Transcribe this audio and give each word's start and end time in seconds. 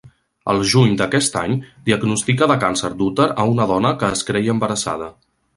Al 0.53 0.61
juny 0.71 0.95
d'aquest 1.01 1.37
any 1.41 1.53
diagnostica 1.91 2.49
de 2.53 2.57
càncer 2.65 2.91
d'úter 3.03 3.31
a 3.45 3.49
una 3.53 3.71
dona 3.77 3.95
que 4.01 4.13
es 4.19 4.29
creia 4.31 4.57
embarassada. 4.59 5.15